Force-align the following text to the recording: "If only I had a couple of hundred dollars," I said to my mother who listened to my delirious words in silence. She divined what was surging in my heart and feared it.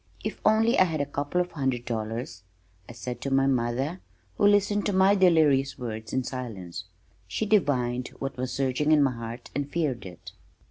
"If 0.23 0.41
only 0.43 0.79
I 0.79 0.85
had 0.85 0.99
a 0.99 1.05
couple 1.05 1.41
of 1.41 1.51
hundred 1.51 1.85
dollars," 1.85 2.41
I 2.89 2.93
said 2.93 3.21
to 3.21 3.29
my 3.29 3.45
mother 3.45 3.99
who 4.35 4.47
listened 4.47 4.87
to 4.87 4.93
my 4.93 5.13
delirious 5.13 5.77
words 5.77 6.11
in 6.11 6.23
silence. 6.23 6.85
She 7.27 7.45
divined 7.45 8.07
what 8.17 8.35
was 8.35 8.51
surging 8.51 8.91
in 8.91 9.03
my 9.03 9.11
heart 9.11 9.51
and 9.53 9.69
feared 9.69 10.07
it. 10.07 10.31